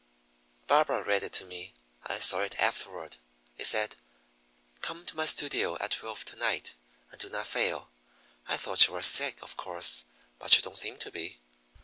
[0.65, 1.75] "Barbara read it to me.
[2.07, 3.17] I saw it afterward.
[3.59, 3.97] It said:
[4.81, 6.73] 'Come to my studio at twelve to night,
[7.11, 7.91] and do not fail.'
[8.47, 10.05] I thought you were sick, of course,
[10.39, 11.37] but you don't seem to be."